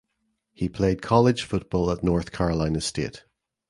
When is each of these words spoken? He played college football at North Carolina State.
He 0.51 0.67
played 0.67 1.03
college 1.03 1.43
football 1.43 1.91
at 1.91 2.03
North 2.03 2.31
Carolina 2.31 2.81
State. 2.81 3.23